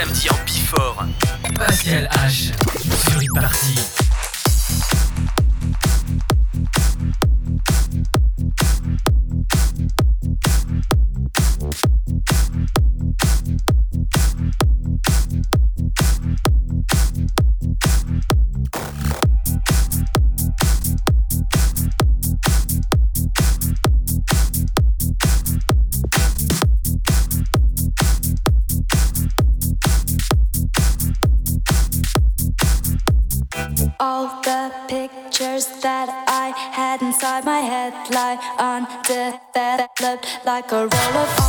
[0.00, 1.04] samedi en Bifort.
[1.54, 2.52] Pascal H.
[3.10, 4.09] sur e-party.
[40.44, 41.39] Like a roll of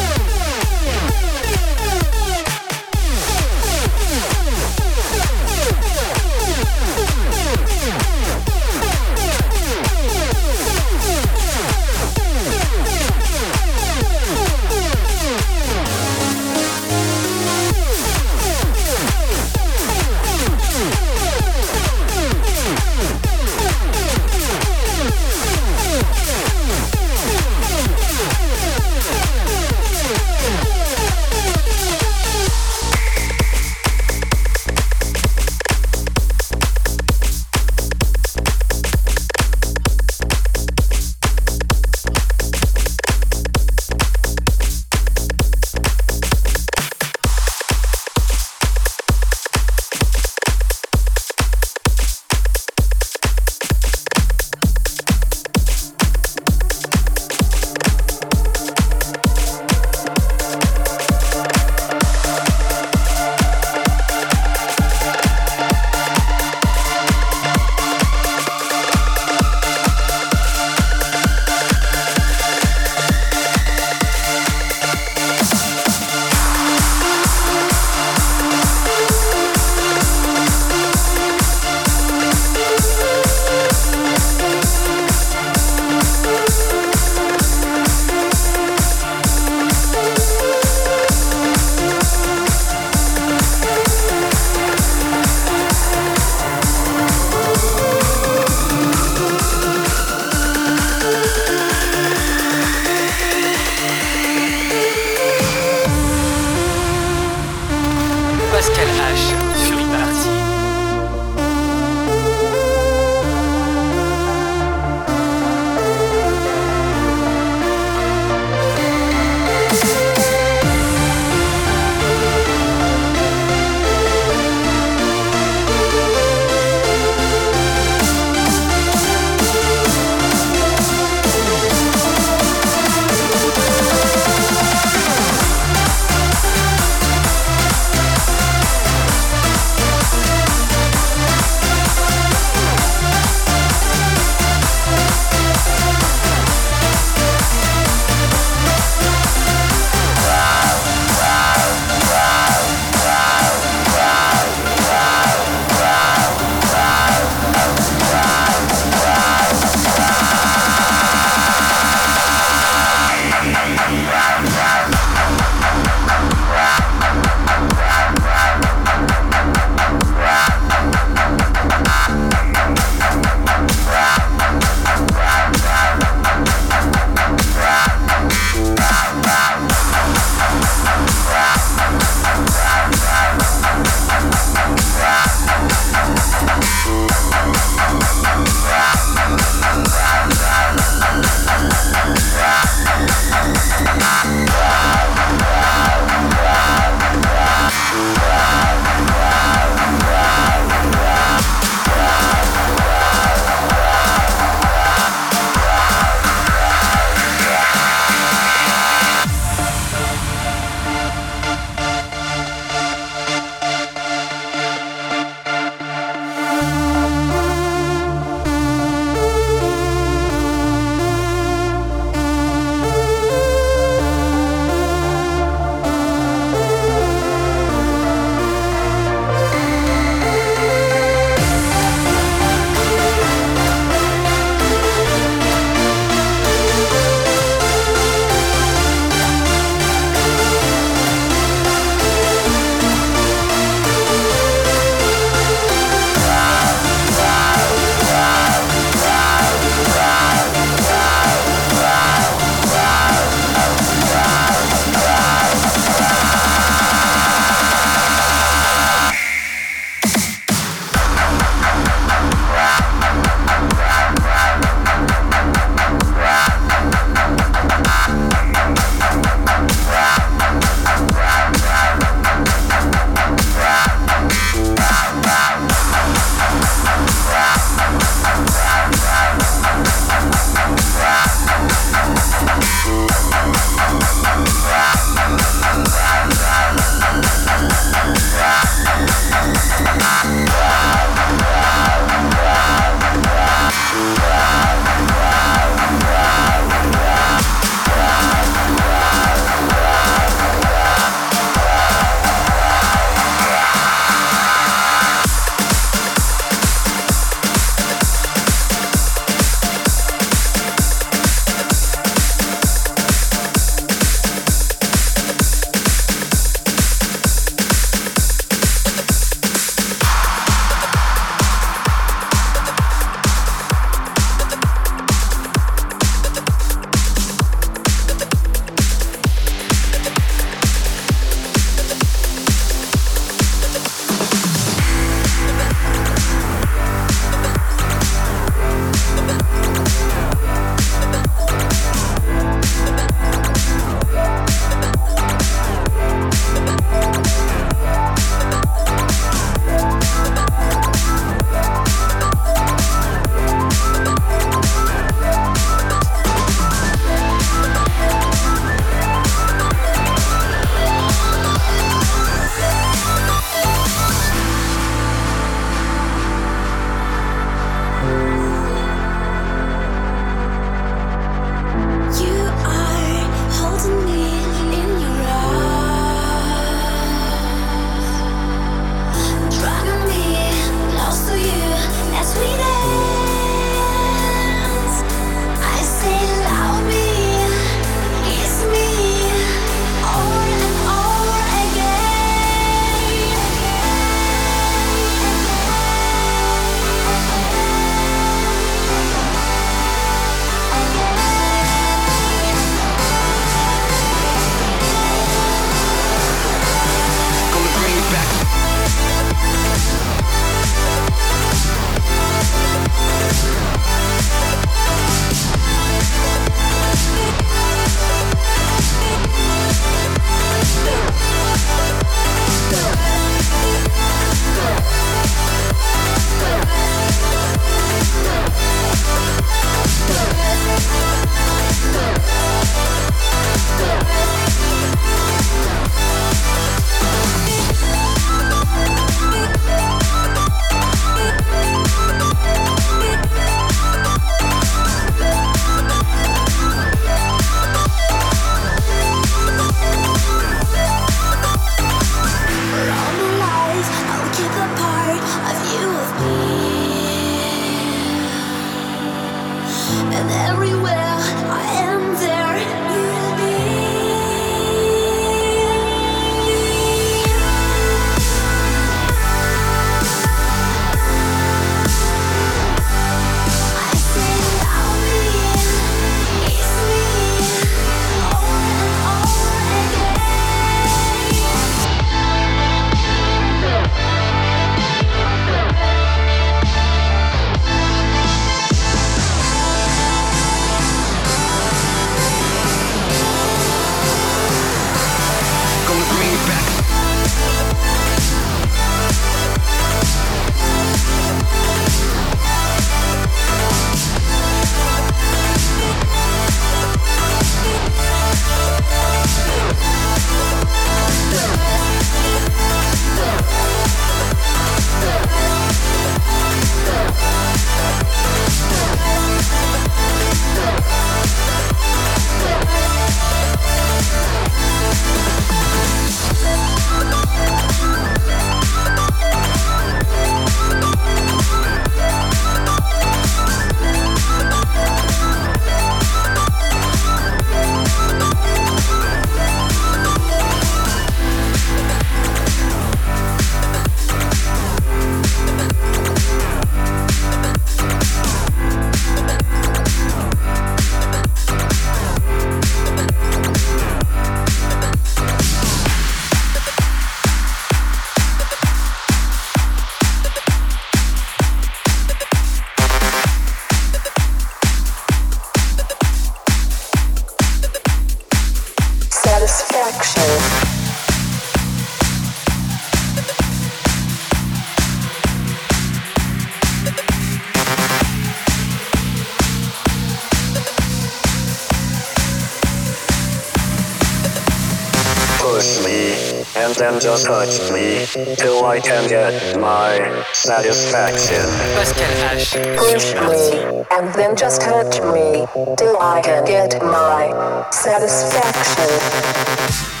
[587.11, 591.43] just touch me till I can get my satisfaction.
[591.75, 592.55] Pascal H.
[592.77, 595.45] Push me, and then just touch me
[595.75, 600.00] till I can get my satisfaction.